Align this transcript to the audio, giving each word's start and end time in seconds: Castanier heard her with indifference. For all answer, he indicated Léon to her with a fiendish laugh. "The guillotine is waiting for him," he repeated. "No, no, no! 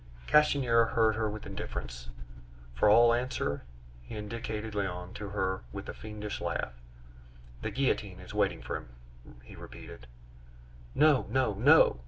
Castanier 0.25 0.83
heard 0.85 1.13
her 1.15 1.29
with 1.29 1.45
indifference. 1.45 2.09
For 2.73 2.89
all 2.89 3.13
answer, 3.13 3.65
he 4.01 4.15
indicated 4.17 4.73
Léon 4.73 5.13
to 5.13 5.29
her 5.29 5.61
with 5.71 5.87
a 5.87 5.93
fiendish 5.93 6.41
laugh. 6.41 6.73
"The 7.61 7.69
guillotine 7.69 8.19
is 8.19 8.33
waiting 8.33 8.63
for 8.63 8.75
him," 8.77 8.89
he 9.43 9.55
repeated. 9.55 10.07
"No, 10.95 11.27
no, 11.29 11.53
no! 11.53 11.99